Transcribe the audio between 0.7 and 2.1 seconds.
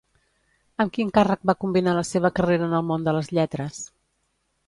Amb quin càrrec va combinar la